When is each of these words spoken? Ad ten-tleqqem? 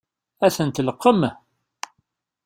Ad 0.45 0.53
ten-tleqqem? 0.55 1.21